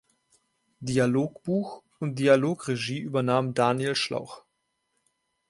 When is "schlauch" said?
3.93-4.41